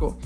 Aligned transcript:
go. 0.00 0.16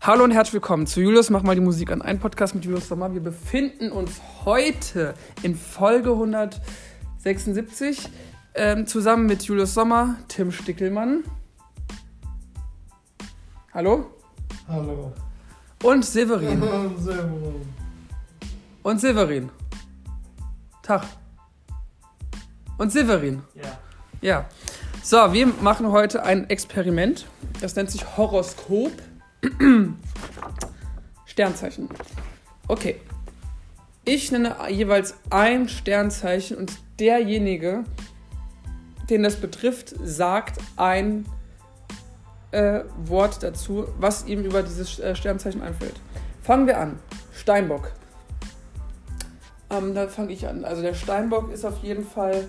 Hallo 0.00 0.24
und 0.24 0.30
herzlich 0.30 0.54
willkommen 0.54 0.86
zu 0.86 1.02
Julius 1.02 1.28
Mach 1.28 1.42
mal 1.42 1.54
die 1.54 1.60
Musik 1.60 1.92
an. 1.92 2.00
Ein 2.00 2.18
Podcast 2.18 2.54
mit 2.54 2.64
Julius 2.64 2.88
Sommer. 2.88 3.12
Wir 3.12 3.20
befinden 3.20 3.92
uns 3.92 4.22
heute 4.46 5.12
in 5.42 5.54
Folge 5.54 6.12
176 6.12 8.08
ähm, 8.54 8.86
zusammen 8.86 9.26
mit 9.26 9.42
Julius 9.42 9.74
Sommer, 9.74 10.16
Tim 10.28 10.50
Stickelmann. 10.50 11.24
Hallo? 13.74 14.06
Hallo. 14.66 15.12
Und 15.82 16.06
Severin. 16.06 16.62
Servus. 16.98 17.54
Und 18.82 18.98
Severin. 18.98 19.50
Tag. 20.82 21.04
Und 22.78 22.90
Severin. 22.90 23.42
Ja. 23.54 23.78
Ja. 24.22 24.48
So, 25.02 25.16
wir 25.34 25.46
machen 25.46 25.90
heute 25.90 26.22
ein 26.22 26.48
Experiment. 26.48 27.26
Das 27.60 27.76
nennt 27.76 27.90
sich 27.90 28.16
Horoskop. 28.16 28.92
Sternzeichen. 31.26 31.88
Okay. 32.66 33.00
Ich 34.04 34.32
nenne 34.32 34.56
jeweils 34.70 35.14
ein 35.30 35.68
Sternzeichen 35.68 36.56
und 36.56 36.78
derjenige, 36.98 37.84
den 39.10 39.22
das 39.22 39.36
betrifft, 39.36 39.94
sagt 40.02 40.58
ein 40.76 41.26
äh, 42.50 42.80
Wort 43.04 43.42
dazu, 43.42 43.86
was 43.98 44.26
ihm 44.26 44.44
über 44.44 44.62
dieses 44.62 44.98
äh, 44.98 45.14
Sternzeichen 45.14 45.62
einfällt. 45.62 46.00
Fangen 46.42 46.66
wir 46.66 46.78
an. 46.78 46.98
Steinbock. 47.34 47.92
Ähm, 49.70 49.94
da 49.94 50.08
fange 50.08 50.32
ich 50.32 50.48
an. 50.48 50.64
Also 50.64 50.80
der 50.80 50.94
Steinbock 50.94 51.52
ist 51.52 51.64
auf 51.66 51.82
jeden 51.82 52.06
Fall, 52.06 52.48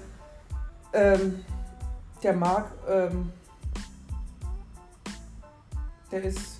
ähm, 0.93 1.43
der 2.23 2.33
mag, 2.33 2.71
ähm, 2.87 3.33
der 6.11 6.23
ist 6.23 6.58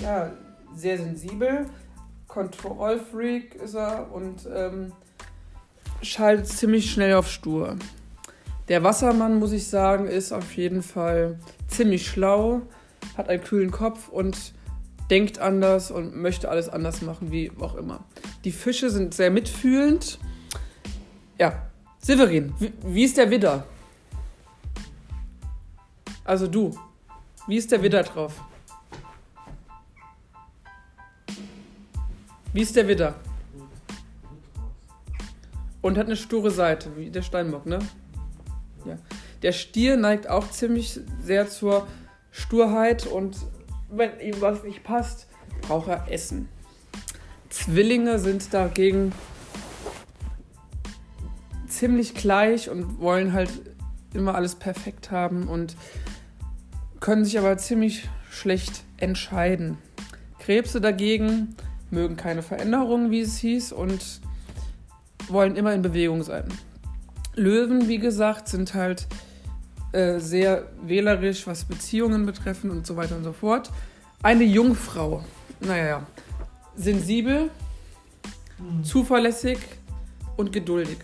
ja 0.00 0.30
sehr 0.74 0.98
sensibel, 0.98 1.66
Kontrollfreak 2.28 3.56
ist 3.56 3.74
er 3.74 4.12
und 4.12 4.48
ähm, 4.54 4.92
schaltet 6.02 6.48
ziemlich 6.48 6.90
schnell 6.90 7.14
auf 7.14 7.30
stur. 7.30 7.76
Der 8.68 8.84
Wassermann, 8.84 9.38
muss 9.38 9.52
ich 9.52 9.66
sagen, 9.66 10.06
ist 10.06 10.32
auf 10.32 10.56
jeden 10.56 10.82
Fall 10.82 11.38
ziemlich 11.66 12.06
schlau, 12.06 12.62
hat 13.16 13.28
einen 13.28 13.42
kühlen 13.42 13.70
Kopf 13.70 14.08
und 14.08 14.54
denkt 15.10 15.40
anders 15.40 15.90
und 15.90 16.16
möchte 16.16 16.48
alles 16.48 16.68
anders 16.68 17.02
machen, 17.02 17.32
wie 17.32 17.50
auch 17.58 17.74
immer. 17.74 18.04
Die 18.44 18.52
Fische 18.52 18.90
sind 18.90 19.12
sehr 19.12 19.30
mitfühlend. 19.30 20.20
Ja, 21.36 21.70
Severin, 22.02 22.54
wie, 22.58 22.72
wie 22.82 23.04
ist 23.04 23.18
der 23.18 23.30
Widder? 23.30 23.64
Also 26.24 26.46
du, 26.46 26.74
wie 27.46 27.56
ist 27.56 27.70
der 27.72 27.82
Widder 27.82 28.02
drauf? 28.02 28.40
Wie 32.52 32.62
ist 32.62 32.74
der 32.74 32.88
Widder? 32.88 33.14
Und 35.82 35.96
hat 35.96 36.06
eine 36.06 36.16
sture 36.16 36.50
Seite, 36.50 36.96
wie 36.96 37.10
der 37.10 37.22
Steinbock, 37.22 37.64
ne? 37.64 37.78
Ja. 38.84 38.98
Der 39.42 39.52
Stier 39.52 39.96
neigt 39.96 40.28
auch 40.28 40.50
ziemlich 40.50 41.00
sehr 41.22 41.48
zur 41.48 41.86
Sturheit 42.30 43.06
und 43.06 43.36
wenn 43.88 44.18
ihm 44.20 44.40
was 44.40 44.64
nicht 44.64 44.82
passt, 44.82 45.28
braucht 45.62 45.88
er 45.88 46.10
Essen. 46.10 46.48
Zwillinge 47.48 48.18
sind 48.18 48.52
dagegen 48.52 49.12
ziemlich 51.66 52.14
gleich 52.14 52.68
und 52.68 52.98
wollen 53.00 53.32
halt 53.32 53.50
immer 54.12 54.34
alles 54.34 54.56
perfekt 54.56 55.10
haben 55.10 55.48
und 55.48 55.76
können 56.98 57.24
sich 57.24 57.38
aber 57.38 57.56
ziemlich 57.58 58.08
schlecht 58.28 58.84
entscheiden. 58.98 59.78
Krebse 60.38 60.80
dagegen 60.80 61.56
mögen 61.90 62.16
keine 62.16 62.42
Veränderungen, 62.42 63.10
wie 63.10 63.20
es 63.20 63.38
hieß, 63.38 63.72
und 63.72 64.20
wollen 65.28 65.56
immer 65.56 65.74
in 65.74 65.82
Bewegung 65.82 66.22
sein. 66.22 66.44
Löwen, 67.34 67.88
wie 67.88 67.98
gesagt, 67.98 68.48
sind 68.48 68.74
halt 68.74 69.06
äh, 69.92 70.18
sehr 70.18 70.68
wählerisch, 70.82 71.46
was 71.46 71.64
Beziehungen 71.64 72.26
betreffen 72.26 72.70
und 72.70 72.86
so 72.86 72.96
weiter 72.96 73.16
und 73.16 73.24
so 73.24 73.32
fort. 73.32 73.70
Eine 74.22 74.44
Jungfrau, 74.44 75.24
naja, 75.60 76.06
sensibel, 76.76 77.50
zuverlässig 78.82 79.58
und 80.36 80.52
geduldig. 80.52 80.98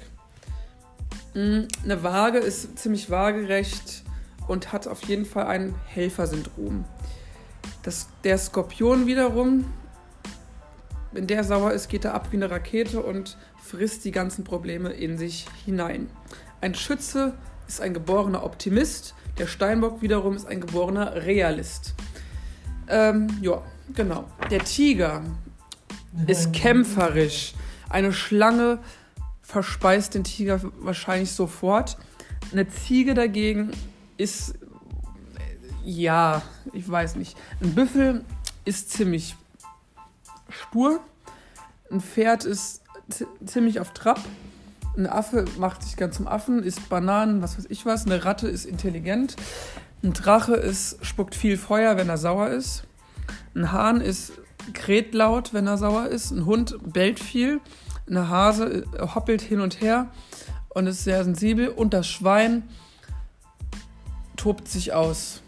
Mm, 1.35 1.63
Eine 1.85 2.03
Waage 2.03 2.39
ist 2.39 2.79
ziemlich 2.79 3.11
waagerecht 3.11 4.03
und 4.49 4.73
hat 4.73 4.87
auf 4.87 5.03
jeden 5.05 5.25
Fall 5.25 5.47
ein 5.47 5.75
Helfersyndrom. 5.87 6.85
Das, 7.83 8.09
der 8.25 8.39
Skorpion 8.39 9.07
wiederum, 9.07 9.65
wenn 11.17 11.27
der 11.27 11.45
sauer 11.45 11.73
ist, 11.73 11.89
geht 11.89 12.05
er 12.05 12.13
ab 12.13 12.29
wie 12.31 12.37
eine 12.37 12.51
Rakete 12.51 13.01
und 13.01 13.39
frisst 13.57 14.05
die 14.05 14.11
ganzen 14.11 14.45
Probleme 14.45 14.91
in 14.91 15.17
sich 15.17 15.47
hinein. 15.65 16.11
Ein 16.61 16.75
Schütze 16.75 17.33
ist 17.67 17.81
ein 17.81 17.95
geborener 17.95 18.45
Optimist, 18.45 19.15
der 19.39 19.47
Steinbock 19.47 20.03
wiederum 20.03 20.37
ist 20.37 20.47
ein 20.47 20.61
geborener 20.61 21.25
Realist. 21.25 21.95
Ähm, 22.89 23.29
ja, 23.41 23.63
genau. 23.95 24.27
Der 24.51 24.63
Tiger 24.63 25.23
ist 26.27 26.53
kämpferisch. 26.53 27.55
Eine 27.89 28.13
Schlange 28.13 28.79
verspeist 29.41 30.15
den 30.15 30.25
Tiger 30.25 30.61
wahrscheinlich 30.81 31.33
sofort. 31.33 31.97
Eine 32.53 32.69
Ziege 32.69 33.15
dagegen 33.15 33.71
ist, 34.19 34.55
ja, 35.83 36.43
ich 36.75 36.87
weiß 36.87 37.17
nicht. 37.17 37.39
Ein 37.63 37.75
Büffel 37.75 38.23
ist 38.67 38.91
ziemlich 38.91 39.35
stur. 40.49 41.01
Ein 41.91 42.01
Pferd 42.01 42.45
ist 42.45 42.83
zi- 43.09 43.27
ziemlich 43.45 43.81
auf 43.81 43.93
Trab. 43.93 44.21
Ein 44.97 45.07
Affe 45.07 45.45
macht 45.59 45.83
sich 45.83 45.97
ganz 45.97 46.17
zum 46.17 46.27
Affen, 46.27 46.63
isst 46.63 46.89
Bananen, 46.89 47.43
was 47.43 47.59
weiß 47.59 47.67
ich 47.69 47.85
was. 47.85 48.07
Eine 48.07 48.25
Ratte 48.25 48.49
ist 48.49 48.65
intelligent. 48.65 49.37
Ein 50.03 50.13
Drache 50.13 50.55
ist, 50.55 51.05
spuckt 51.05 51.35
viel 51.35 51.57
Feuer, 51.59 51.97
wenn 51.97 52.09
er 52.09 52.19
sauer 52.19 52.49
ist. 52.49 52.85
Ein 53.55 53.73
Hahn 53.73 54.01
ist 54.01 54.33
kräht 54.73 55.15
laut, 55.15 55.53
wenn 55.55 55.67
er 55.67 55.79
sauer 55.79 56.07
ist. 56.07 56.31
Ein 56.31 56.47
Hund 56.47 56.77
bellt 56.85 57.21
viel. 57.21 57.61
Eine 58.09 58.29
Hase 58.29 58.85
äh, 58.99 59.07
hoppelt 59.15 59.43
hin 59.43 59.61
und 59.61 59.81
her 59.81 60.09
und 60.71 60.87
ist 60.87 61.05
sehr 61.05 61.23
sensibel. 61.25 61.69
Und 61.69 61.93
das 61.95 62.07
Schwein 62.07 62.65
tobt 64.37 64.69
sich 64.69 64.93
aus. 64.93 65.43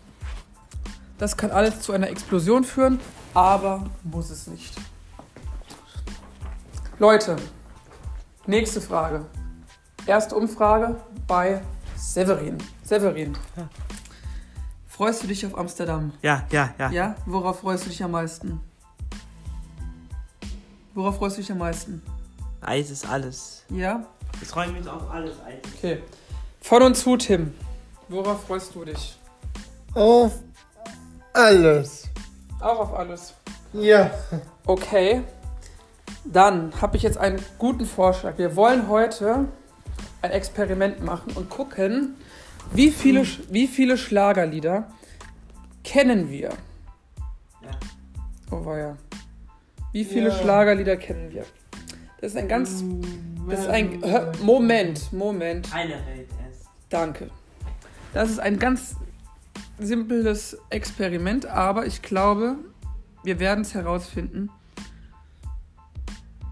Das 1.19 1.37
kann 1.37 1.51
alles 1.51 1.81
zu 1.81 1.93
einer 1.93 2.09
Explosion 2.11 2.65
führen, 2.65 3.01
aber 3.39 3.85
muss 4.03 4.31
es 4.31 4.49
nicht. 4.49 4.75
Leute, 6.99 7.37
nächste 8.47 8.81
Frage. 8.81 9.25
Erste 10.07 10.35
Umfrage 10.35 10.97
bei 11.29 11.63
Severin. 11.95 12.59
Severin. 12.83 13.39
Freust 14.89 15.23
du 15.23 15.29
dich 15.29 15.47
auf 15.47 15.57
Amsterdam? 15.57 16.13
Ja, 16.21 16.47
ja, 16.51 16.75
ja. 16.81 16.91
Ja? 16.91 17.15
Worauf 17.27 17.61
freust 17.61 17.85
du 17.87 17.91
dich 17.91 18.03
am 18.03 18.11
meisten? 18.11 18.61
Worauf 20.95 21.19
freust 21.19 21.37
du 21.37 21.41
dich 21.43 21.53
am 21.53 21.59
meisten? 21.59 22.03
Eis 22.61 22.91
ist 22.91 23.09
alles. 23.09 23.63
Ja? 23.69 24.05
Ich 24.43 24.49
freue 24.49 24.73
mich 24.73 24.89
auf 24.89 25.09
alles 25.13 25.37
Eis. 25.47 25.61
Okay. 25.77 26.03
Von 26.61 26.83
und 26.83 26.97
zu, 26.97 27.17
Tim. 27.17 27.55
Worauf 28.09 28.45
freust 28.45 28.75
du 28.75 28.85
dich? 28.85 29.17
Auf 29.95 30.33
alles. 31.33 32.08
Auch 32.61 32.81
auf 32.81 32.95
alles. 32.95 33.35
Ja. 33.73 34.11
Okay. 34.67 35.23
Dann 36.25 36.73
habe 36.81 36.97
ich 36.97 37.03
jetzt 37.03 37.19
einen 37.19 37.41
guten 37.59 37.87
Vorschlag. 37.87 38.39
Wir 38.39 38.57
wollen 38.57 38.89
heute 38.89 39.47
ein 40.23 40.31
Experiment 40.31 41.03
machen 41.03 41.33
und 41.37 41.49
gucken, 41.49 42.17
wie 42.73 42.91
viele, 42.91 43.25
wie 43.51 43.67
viele 43.67 43.97
Schlagerlieder 43.97 44.91
kennen 45.85 46.31
wir. 46.31 46.51
Ja. 47.63 47.71
Oh 48.51 48.65
weia. 48.65 48.97
Wie 49.93 50.05
viele 50.05 50.29
Ja. 50.29 50.35
Schlagerlieder 50.35 50.97
kennen 50.97 51.33
wir? 51.33 51.45
Das 52.21 52.33
ist 52.33 52.37
ein 52.37 52.49
ganz. 52.49 52.85
Das 53.49 53.61
ist 53.61 53.69
ein. 53.69 54.03
Moment, 54.43 55.13
Moment. 55.13 55.73
Eine 55.73 55.95
Welt 56.07 56.29
erst. 56.47 56.69
Danke. 56.91 57.31
Das 58.13 58.29
ist 58.29 58.41
ein 58.41 58.59
ganz 58.59 58.97
simples 59.79 60.57
Experiment, 60.71 61.47
aber 61.47 61.87
ich 61.87 62.03
glaube, 62.03 62.57
wir 63.23 63.39
werden 63.39 63.63
es 63.63 63.75
herausfinden, 63.75 64.51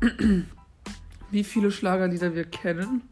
wie 1.30 1.44
viele 1.44 1.70
Schlagerlieder 1.70 2.34
wir 2.34 2.44
kennen. 2.44 3.02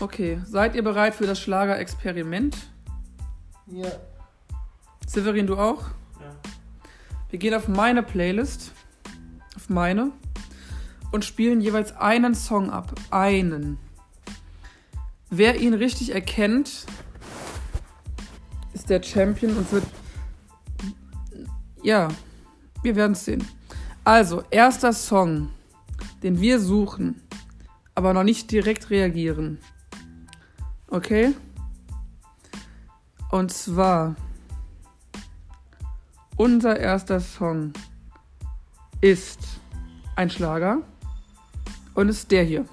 Okay, 0.00 0.40
seid 0.46 0.74
ihr 0.74 0.82
bereit 0.82 1.14
für 1.14 1.26
das 1.26 1.38
Schlagerexperiment? 1.40 2.56
Ja. 3.66 3.90
Severin, 5.06 5.46
du 5.46 5.58
auch? 5.58 5.82
Ja. 6.20 6.32
Wir 7.28 7.38
gehen 7.38 7.54
auf 7.54 7.68
meine 7.68 8.02
Playlist, 8.02 8.72
auf 9.56 9.68
meine, 9.68 10.12
und 11.12 11.24
spielen 11.24 11.60
jeweils 11.60 11.92
einen 11.96 12.34
Song 12.34 12.70
ab. 12.70 12.94
Einen. 13.10 13.78
Wer 15.30 15.60
ihn 15.60 15.74
richtig 15.74 16.12
erkennt, 16.12 16.86
ist 18.72 18.90
der 18.90 19.00
Champion 19.00 19.56
und 19.56 19.70
wird. 19.70 19.84
Ja, 21.82 22.08
wir 22.82 22.96
werden 22.96 23.12
es 23.12 23.24
sehen. 23.24 23.46
Also, 24.02 24.42
erster 24.50 24.92
Song, 24.92 25.50
den 26.22 26.40
wir 26.40 26.58
suchen, 26.58 27.22
aber 27.94 28.12
noch 28.12 28.24
nicht 28.24 28.50
direkt 28.50 28.90
reagieren. 28.90 29.58
Okay? 30.88 31.34
Und 33.30 33.52
zwar, 33.52 34.16
unser 36.36 36.76
erster 36.78 37.20
Song 37.20 37.72
ist 39.00 39.38
ein 40.16 40.28
Schlager 40.28 40.82
und 41.94 42.08
ist 42.08 42.30
der 42.32 42.42
hier. 42.42 42.64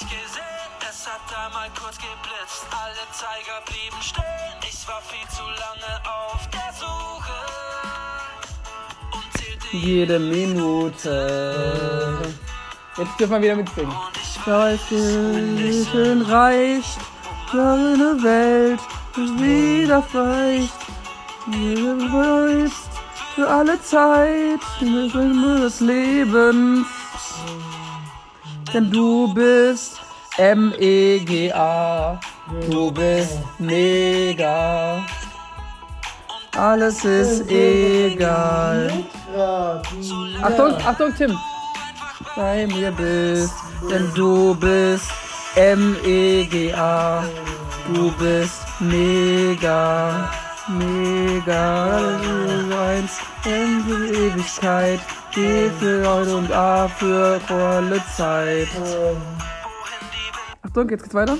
Dich 0.00 0.08
gesehen, 0.08 0.72
es 0.88 1.06
hat 1.06 1.20
einmal 1.44 1.68
kurz 1.80 1.96
geblitzt. 1.96 2.66
Alle 2.70 3.04
Zeiger 3.12 3.60
blieben 3.66 4.00
stehen, 4.00 4.58
ich 4.68 4.86
war 4.88 5.00
viel 5.02 5.28
zu 5.28 5.42
lange 5.42 6.00
auf 6.04 6.48
der 6.50 6.72
Suche 6.72 7.38
und 9.12 9.24
zählte 9.38 9.76
Jede 9.76 10.18
Minute. 10.18 11.14
Jetzt 12.96 13.20
dürfen 13.20 13.32
wir 13.32 13.42
wieder 13.42 13.56
mitsingen. 13.56 13.90
und 13.90 14.16
ich 14.16 14.46
Weiß 14.46 14.80
schön 15.90 16.22
reicht, 16.22 16.98
eine 17.52 18.22
Welt 18.22 18.80
ist 19.16 19.40
wieder 19.40 20.02
reicht. 20.14 20.72
Du 21.46 21.98
weißt 22.12 22.90
für 23.34 23.48
alle 23.48 23.80
Zeit 23.82 24.60
des 24.80 25.80
Lebens. 25.80 26.86
Denn 28.72 28.90
du 28.90 29.32
bist 29.32 30.00
M-E-G-A. 30.36 32.20
Du 32.70 32.90
bist 32.92 33.38
mega. 33.58 35.04
Alles 36.56 37.04
ist 37.04 37.50
egal. 37.50 38.90
Achtung, 40.42 40.74
Achtung, 40.84 41.14
Tim. 41.16 41.38
Bei 42.36 42.66
mir 42.66 42.90
bist, 42.90 43.54
denn 43.90 44.10
du 44.14 44.54
bist 44.54 45.10
M-E-G-A. 45.56 47.24
Du 47.94 48.10
bist 48.12 48.62
mega, 48.80 50.30
mega. 50.68 51.98
Du 52.68 52.76
eins 52.76 53.18
in 53.44 53.84
die 53.86 54.14
Ewigkeit. 54.26 55.00
Für 55.38 56.04
heute 56.04 56.36
und 56.36 56.50
A 56.50 56.88
für 56.88 57.38
volle 57.46 58.02
Zeit. 58.16 58.66
Achtung, 60.64 60.88
jetzt 60.88 61.02
geht's 61.04 61.14
weiter. 61.14 61.38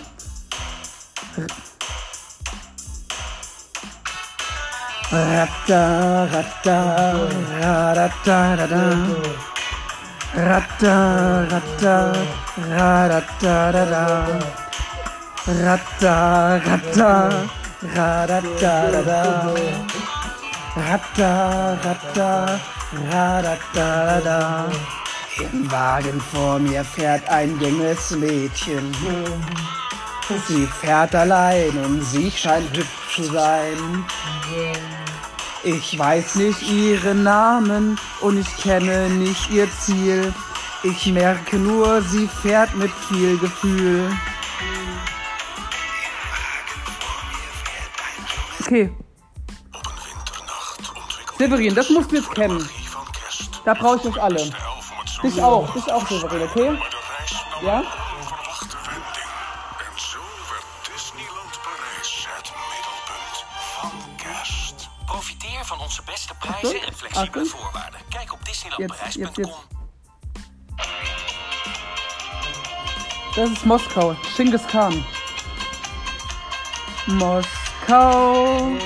Ratta, 5.11 6.29
ratta, 6.33 7.27
ratta, 7.95 8.55
ratta. 8.55 8.97
Ratta, 10.37 10.95
ratta, 11.51 12.15
ratta, 12.71 13.71
ratta. 13.71 14.39
Ratta, 15.49 16.61
ratta, 16.67 17.29
ratta, 17.97 18.49
Ratta, 20.77 21.03
ratta, 21.03 21.79
ratta, 21.85 22.78
Im 25.41 25.71
Wagen 25.71 26.21
vor 26.33 26.59
mir 26.59 26.83
fährt 26.83 27.29
ein 27.29 27.61
junges 27.61 28.13
Mädchen. 28.13 28.95
Sie 30.47 30.67
fährt 30.67 31.15
allein 31.15 31.77
und 31.85 32.03
sie 32.03 32.31
scheint 32.31 32.75
hübsch 32.75 33.17
zu 33.17 33.25
sein. 33.25 34.05
Ich 35.65 35.99
weiß 35.99 36.37
nicht 36.37 36.63
ihren 36.63 37.25
Namen 37.25 37.99
und 38.21 38.39
ich 38.39 38.57
kenne 38.57 39.11
nicht 39.11 39.51
ihr 39.51 39.69
Ziel. 39.81 40.33
Ich 40.83 41.07
merke 41.13 41.57
nur, 41.57 42.01
sie 42.03 42.27
fährt 42.27 42.75
mit 42.75 42.91
viel 43.09 43.37
Gefühl. 43.39 44.11
Okay. 48.61 48.91
Severin, 51.39 51.75
das 51.75 51.91
musst 51.91 52.11
du 52.13 52.17
jetzt 52.17 52.31
kennen. 52.35 52.69
Da 53.65 53.75
brauche 53.75 53.97
ich 53.97 54.05
euch 54.07 54.23
alle. 54.23 54.51
Dich 55.23 55.43
auch, 55.43 55.73
dich 55.73 55.93
auch, 55.93 56.07
Severin, 56.09 56.43
okay? 56.43 56.79
Ja? 57.63 57.83
Profiteer 65.07 65.65
van 65.65 65.79
onze 65.81 66.03
beste 66.03 66.35
prijzen 66.39 66.83
en 66.83 66.95
flexibele 66.95 67.27
Achtung. 67.27 67.47
voorwaarden. 67.47 68.01
Kijk 68.09 68.33
op 68.33 68.45
disneylandparijs.com. 68.45 69.53
Das 73.35 73.51
ist 73.51 73.65
Moskau. 73.65 74.15
Genghis 74.37 74.67
Khan. 74.67 75.05
Moskau. 77.07 78.77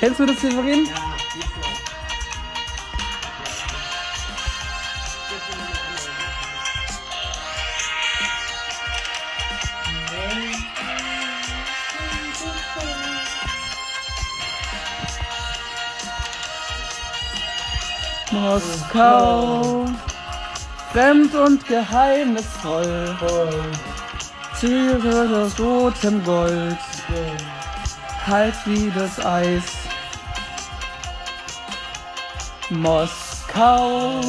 Kennst 0.00 0.18
du 0.20 0.26
das, 0.26 0.40
Severin? 0.40 0.88
Moskau. 18.36 19.86
Fremd 20.92 21.34
und 21.34 21.66
geheimnisvoll. 21.66 23.16
Tiere 24.60 25.42
aus 25.42 25.58
rotem 25.58 26.22
Gold. 26.24 26.78
Kalt 28.24 28.54
wie 28.66 28.90
das 28.90 29.24
Eis. 29.24 29.64
Moskau. 32.70 34.20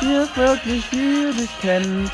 Wer 0.00 0.36
wirklich 0.36 0.92
wie 0.92 1.32
dich 1.32 1.60
kennt, 1.60 2.12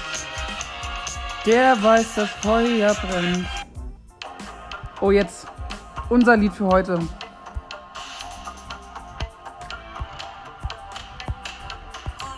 der 1.45 1.83
weiß, 1.83 2.15
dass 2.15 2.31
Feuer 2.31 2.95
brennt. 2.95 3.47
Oh, 5.01 5.11
jetzt 5.11 5.47
unser 6.09 6.37
Lied 6.37 6.53
für 6.53 6.67
heute. 6.67 6.99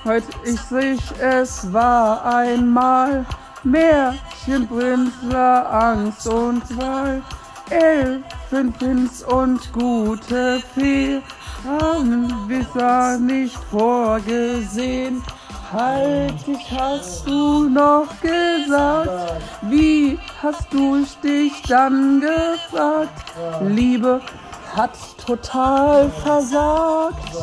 Heute 0.06 0.28
ich 0.44 0.60
sich, 0.60 1.00
es 1.18 1.72
war 1.72 2.24
einmal 2.24 3.26
Märchenprinz, 3.64 5.12
war 5.22 5.72
Angst 5.72 6.28
und 6.28 6.62
Qual. 6.68 7.20
Elfenprinz 7.70 9.22
und 9.22 9.72
gute 9.72 10.62
Fee 10.76 11.20
haben 11.66 12.32
bisher 12.46 13.18
nicht 13.18 13.58
vorgesehen. 13.68 15.24
Halt 15.72 16.46
dich, 16.46 16.70
hast 16.70 17.26
du 17.26 17.68
noch 17.68 18.06
gesagt? 18.20 19.42
Wie 19.62 20.20
hast 20.40 20.72
du 20.72 21.04
dich 21.24 21.60
dann 21.62 22.20
gefragt? 22.20 23.24
Liebe 23.60 24.20
hat 24.72 24.96
total 25.26 26.08
versagt 26.22 27.34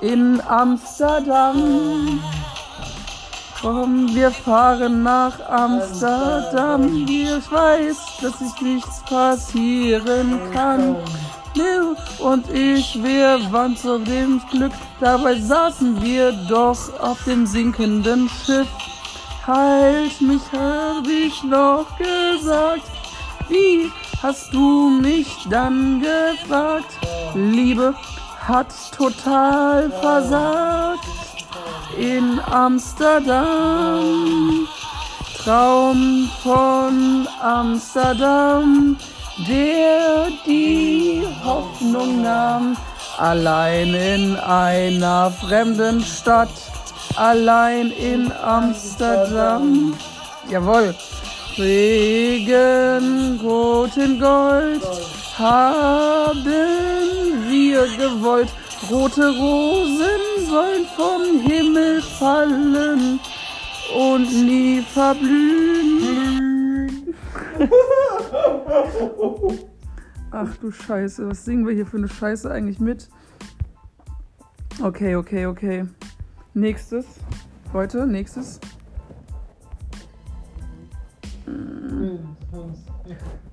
in 0.00 0.40
Amsterdam. 0.46 2.20
Komm, 3.60 4.14
wir 4.14 4.30
fahren 4.30 5.02
nach 5.02 5.40
Amsterdam. 5.48 7.06
Ich 7.08 7.50
weiß, 7.50 7.96
dass 8.22 8.38
sich 8.38 8.60
nichts 8.60 9.02
passieren 9.08 10.38
kann. 10.52 10.96
Lil 11.54 11.96
und 12.20 12.48
ich, 12.50 13.02
wir 13.02 13.40
waren 13.50 13.76
zu 13.76 13.98
dem 13.98 14.40
Glück. 14.50 14.72
Dabei 15.00 15.40
saßen 15.40 16.00
wir 16.00 16.32
doch 16.48 16.78
auf 17.00 17.18
dem 17.24 17.46
sinkenden 17.46 18.28
Schiff. 18.28 18.68
Halt 19.44 20.20
mich, 20.20 20.42
hab 20.52 21.06
ich 21.06 21.42
noch 21.42 21.86
gesagt. 21.96 22.82
Wie 23.48 23.90
hast 24.22 24.52
du 24.52 24.90
mich 25.02 25.46
dann 25.50 26.00
gefragt? 26.00 26.96
Liebe 27.34 27.94
hat 28.48 28.72
total 28.96 29.90
versagt 29.90 31.06
in 31.98 32.40
Amsterdam. 32.50 33.46
Traum 35.36 36.30
von 36.42 37.28
Amsterdam, 37.42 38.96
der 39.46 40.28
die 40.46 41.22
Hoffnung 41.44 42.22
nahm, 42.22 42.74
allein 43.18 43.92
in 43.94 44.36
einer 44.36 45.30
fremden 45.30 46.00
Stadt, 46.00 46.48
allein 47.16 47.90
in 47.90 48.32
Amsterdam. 48.32 49.94
Jawohl. 50.48 50.94
Regenrot 51.58 52.86
in 53.96 54.20
Gold 54.20 54.82
haben 55.36 57.17
wir 57.68 57.86
gewollt. 57.96 58.52
Rote 58.90 59.28
Rosen 59.28 60.46
sollen 60.48 60.86
vom 60.96 61.40
Himmel 61.40 62.00
fallen 62.00 63.20
und 63.94 64.30
nie 64.44 64.82
verblühen. 64.82 66.28
Ach 70.30 70.56
du 70.56 70.70
Scheiße, 70.70 71.28
was 71.28 71.44
singen 71.44 71.66
wir 71.66 71.74
hier 71.74 71.86
für 71.86 71.96
eine 71.96 72.08
Scheiße 72.08 72.50
eigentlich 72.50 72.78
mit? 72.78 73.08
Okay, 74.80 75.16
okay, 75.16 75.46
okay. 75.46 75.84
Nächstes. 76.54 77.04
Heute, 77.72 78.06
nächstes. 78.06 78.60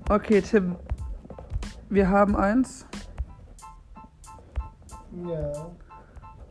Okay, 0.08 0.40
Tim. 0.40 0.76
Wir 1.90 2.08
haben 2.08 2.36
eins. 2.36 2.86
Ja, 5.24 5.70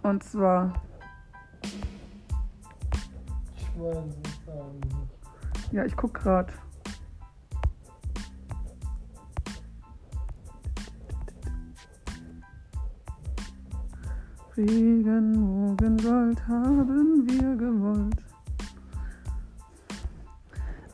Und 0.02 0.24
zwar, 0.24 0.82
ich 3.56 3.68
weiß 3.80 3.98
es 3.98 4.50
auch 4.50 4.74
nicht. 4.74 5.72
ja, 5.74 5.86
ich 5.86 5.96
guck 5.96 6.14
grad. 6.16 6.52
Regenbogengold 15.16 16.48
haben 16.48 17.28
wir 17.28 17.56
gewollt. 17.56 18.18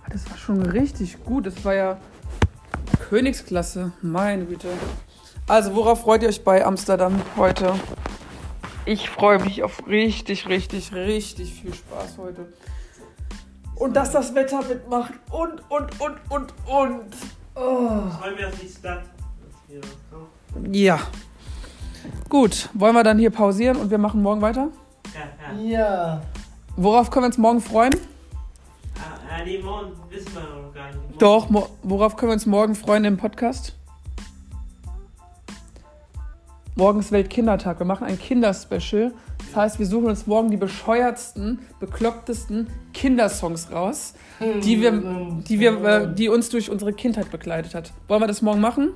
Ah, 0.04 0.10
Das 0.12 0.30
war 0.30 0.38
schon 0.38 0.62
richtig 0.64 1.24
gut. 1.24 1.46
Das 1.46 1.64
war 1.64 1.74
ja 1.74 1.98
Königsklasse. 3.10 3.92
Meine 4.02 4.46
Güte. 4.46 4.68
Also, 5.52 5.76
worauf 5.76 6.04
freut 6.04 6.24
ihr 6.24 6.30
euch 6.30 6.46
bei 6.46 6.66
Amsterdam 6.66 7.22
heute? 7.36 7.74
Ich 8.86 9.10
freue 9.10 9.38
mich 9.38 9.64
auf 9.64 9.86
richtig, 9.86 10.48
richtig, 10.48 10.94
richtig 10.94 11.54
viel 11.54 11.74
Spaß 11.74 12.18
heute. 12.20 12.54
Und 13.76 13.94
dass 13.98 14.12
das 14.14 14.34
Wetter 14.34 14.62
mitmacht. 14.62 15.12
Und, 15.30 15.62
und, 15.70 16.00
und, 16.00 16.16
und, 16.30 16.54
und. 16.66 17.04
Oh. 17.56 18.10
Freuen 18.18 18.38
wir 18.38 18.48
auf 18.48 18.58
die 18.62 18.70
Stadt. 18.70 19.04
Ja. 20.72 21.00
Gut, 22.30 22.70
wollen 22.74 22.96
wir 22.96 23.04
dann 23.04 23.20
hier 23.20 23.30
pausieren 23.30 23.76
und 23.76 23.92
wir 23.92 23.98
machen 23.98 24.22
morgen 24.22 24.40
weiter? 24.42 24.70
Ja, 25.14 25.54
ja. 25.60 25.62
Ja, 25.62 26.22
Worauf 26.78 27.12
können 27.12 27.24
wir 27.24 27.28
uns 27.28 27.38
morgen 27.38 27.60
freuen? 27.60 27.94
Ah, 28.96 29.20
ah, 29.30 29.44
nee, 29.44 29.58
morgen 29.62 29.92
wissen 30.10 30.34
wir 30.34 30.44
noch 30.44 30.74
gar 30.74 30.88
nicht. 30.88 30.96
Morgen- 30.96 31.18
Doch, 31.20 31.68
worauf 31.84 32.16
können 32.16 32.30
wir 32.30 32.36
uns 32.36 32.46
morgen 32.46 32.74
freuen 32.74 33.04
im 33.04 33.18
Podcast? 33.18 33.76
Morgen 36.76 37.02
ist 37.02 37.12
Weltkindertag. 37.12 37.80
Wir 37.80 37.86
machen 37.86 38.08
ein 38.08 38.18
Kinderspecial. 38.18 39.12
Das 39.38 39.56
heißt, 39.56 39.80
wir 39.80 39.86
suchen 39.86 40.06
uns 40.06 40.26
morgen 40.26 40.50
die 40.52 40.58
bescheuertsten, 40.58 41.60
beklopptesten 41.82 42.68
Kindersongs 42.94 43.72
raus, 43.72 44.14
die, 44.40 44.80
wir, 44.80 44.92
die, 45.48 45.60
wir, 45.60 45.84
äh, 45.84 46.16
die 46.16 46.30
uns 46.30 46.50
durch 46.50 46.70
unsere 46.70 46.94
Kindheit 46.94 47.30
begleitet 47.30 47.76
hat. 47.76 47.92
Wollen 48.08 48.22
wir 48.22 48.28
das 48.28 48.42
morgen 48.42 48.62
machen? 48.62 48.92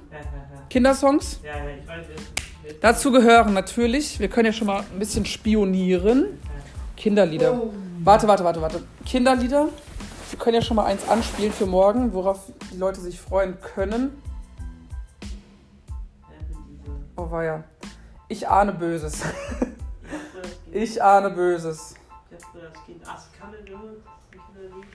Kindersongs? 0.69 1.41
ja. 1.43 1.51
Ich 1.81 1.87
weiß 1.87 2.05
es. 2.15 2.79
Dazu 2.79 3.11
gehören 3.11 3.53
natürlich, 3.53 4.19
wir 4.19 4.29
können 4.29 4.47
ja 4.47 4.53
schon 4.53 4.67
mal 4.67 4.79
ein 4.79 4.99
bisschen 4.99 5.25
spionieren. 5.25 6.39
Kinderlieder. 6.95 7.61
Warte, 8.03 8.27
warte, 8.27 8.43
warte, 8.45 8.61
warte. 8.61 8.83
Kinderlieder. 9.05 9.67
Wir 10.29 10.39
können 10.39 10.55
ja 10.55 10.61
schon 10.61 10.77
mal 10.77 10.85
eins 10.85 11.07
anspielen 11.07 11.51
für 11.51 11.65
morgen, 11.65 12.13
worauf 12.13 12.51
die 12.73 12.77
Leute 12.77 13.01
sich 13.01 13.19
freuen 13.19 13.57
können. 13.59 14.11
Weia. 17.35 17.65
Ich 18.29 18.47
ahne 18.47 18.71
Böses. 18.71 19.21
Ich 20.71 21.03
ahne 21.03 21.29
Böses. 21.31 21.95
Kinderlied. 24.31 24.87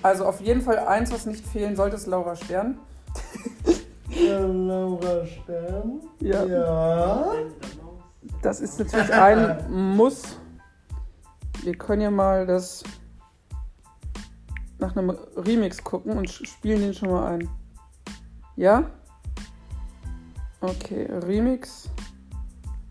Also 0.00 0.26
auf 0.26 0.40
jeden 0.40 0.60
Fall 0.60 0.78
eins, 0.78 1.10
was 1.12 1.26
nicht 1.26 1.44
fehlen 1.44 1.74
sollte, 1.74 1.96
ist 1.96 2.06
Laura 2.06 2.36
Stern. 2.36 2.78
ja 4.10 4.38
Laura 4.46 5.26
Stern. 5.26 6.00
Ja. 6.20 7.32
Das 8.42 8.60
ist 8.60 8.78
natürlich 8.78 9.12
ein 9.12 9.96
Muss. 9.96 10.38
Wir 11.64 11.76
können 11.76 12.02
ja 12.02 12.12
mal 12.12 12.46
das 12.46 12.84
nach 14.78 14.94
einem 14.94 15.10
Remix 15.36 15.82
gucken 15.82 16.16
und 16.16 16.30
spielen 16.30 16.80
den 16.80 16.94
schon 16.94 17.10
mal 17.10 17.26
ein. 17.26 17.48
Ja? 18.54 18.84
Okay, 20.62 21.06
Remix. 21.26 21.88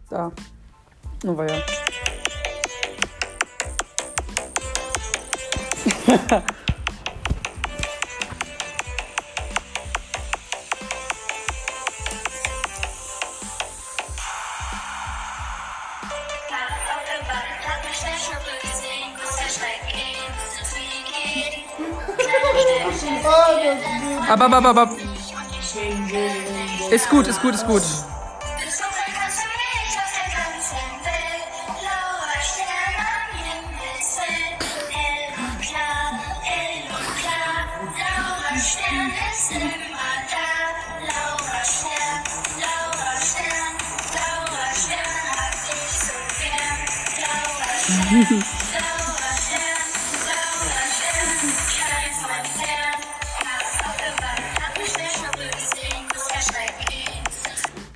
Da. 0.10 0.32
Oh, 1.26 1.38
war 1.38 1.48
ja. 1.48 1.56
Auf 24.30 24.40
der 24.40 24.52
Wand 24.52 24.66
hat 24.66 24.92
mich 24.92 26.59
Ist 26.92 27.08
gut, 27.08 27.28
ist 27.28 27.40
gut, 27.40 27.54
ist 27.54 27.68
gut. 27.68 27.84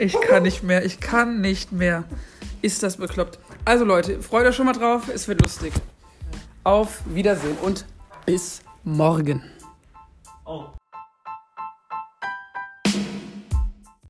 Ich 0.03 0.19
kann 0.19 0.43
nicht 0.43 0.63
mehr, 0.63 0.83
ich 0.83 0.99
kann 0.99 1.39
nicht 1.39 1.71
mehr. 1.71 2.03
Ist 2.61 2.83
das 2.83 2.97
bekloppt. 2.97 3.39
Also 3.63 3.85
Leute, 3.85 4.21
freut 4.21 4.45
euch 4.45 4.53
schon 4.53 4.65
mal 4.65 4.73
drauf, 4.73 5.03
es 5.07 5.29
wird 5.29 5.41
lustig. 5.41 5.71
Auf 6.65 6.99
Wiedersehen 7.05 7.57
und 7.61 7.85
bis 8.25 8.61
morgen. 8.83 9.41
Oh. 10.45 10.65